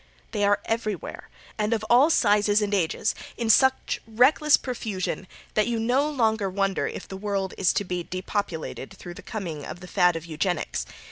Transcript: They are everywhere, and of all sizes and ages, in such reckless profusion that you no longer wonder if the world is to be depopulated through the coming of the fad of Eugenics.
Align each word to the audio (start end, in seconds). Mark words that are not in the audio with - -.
They 0.31 0.43
are 0.45 0.59
everywhere, 0.65 1.29
and 1.59 1.73
of 1.75 1.85
all 1.87 2.09
sizes 2.09 2.59
and 2.59 2.73
ages, 2.73 3.13
in 3.37 3.51
such 3.51 4.01
reckless 4.07 4.57
profusion 4.57 5.27
that 5.53 5.67
you 5.67 5.79
no 5.79 6.09
longer 6.09 6.49
wonder 6.49 6.87
if 6.87 7.07
the 7.07 7.15
world 7.17 7.53
is 7.55 7.71
to 7.73 7.83
be 7.83 8.01
depopulated 8.01 8.91
through 8.93 9.13
the 9.13 9.21
coming 9.21 9.63
of 9.63 9.79
the 9.79 9.85
fad 9.87 10.15
of 10.15 10.25
Eugenics. 10.25 10.87